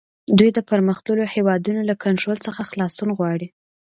[0.37, 3.47] دوی د پرمختللو هیوادونو له کنټرول څخه خلاصون غواړي